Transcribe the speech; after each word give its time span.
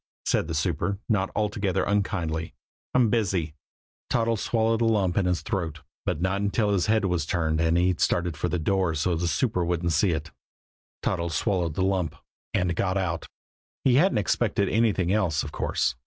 said 0.25 0.47
the 0.47 0.55
super, 0.55 0.97
not 1.07 1.29
altogether 1.35 1.83
unkindly. 1.83 2.55
"I'm 2.95 3.11
busy." 3.11 3.53
Toddles 4.09 4.41
swallowed 4.41 4.81
a 4.81 4.85
lump 4.85 5.15
in 5.15 5.27
his 5.27 5.41
throat 5.43 5.81
but 6.07 6.19
not 6.19 6.41
until 6.41 6.69
after 6.69 6.73
his 6.73 6.85
head 6.87 7.05
was 7.05 7.23
turned 7.23 7.61
and 7.61 7.77
he'd 7.77 7.99
started 8.01 8.35
for 8.35 8.49
the 8.49 8.57
door 8.57 8.95
so 8.95 9.13
the 9.15 9.27
super 9.27 9.63
couldn't 9.63 9.91
see 9.91 10.09
it. 10.09 10.31
Toddles 11.03 11.35
swallowed 11.35 11.75
the 11.75 11.83
lump 11.83 12.15
and 12.51 12.75
got 12.75 12.97
out. 12.97 13.27
He 13.83 13.93
hadn't 13.97 14.17
expected 14.17 14.69
anything 14.69 15.13
else, 15.13 15.43
of 15.43 15.51
course. 15.51 15.93